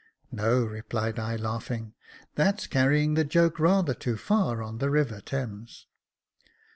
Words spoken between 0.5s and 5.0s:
replied I, laughing, "that's carrying the joke rather too far on the